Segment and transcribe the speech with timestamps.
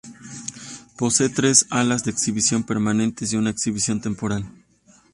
[0.97, 4.49] Posee tres salas de exhibición permanente y una de exhibición temporal.